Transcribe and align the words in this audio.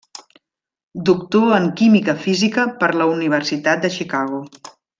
Doctor 1.09 1.51
en 1.57 1.67
Química 1.81 2.15
Física 2.25 2.65
per 2.81 2.89
la 3.03 3.07
Universitat 3.13 3.85
de 3.87 3.93
Chicago. 3.99 4.43